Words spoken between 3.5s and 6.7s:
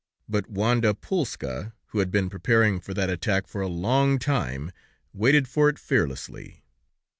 a long time, waited for it fearlessly.